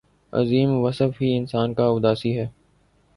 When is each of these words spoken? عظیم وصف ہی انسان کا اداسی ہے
عظیم 0.33 0.69
وصف 0.83 1.21
ہی 1.21 1.35
انسان 1.37 1.73
کا 1.73 1.85
اداسی 1.87 2.37
ہے 2.37 2.47